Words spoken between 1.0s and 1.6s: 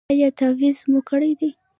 کړی دی؟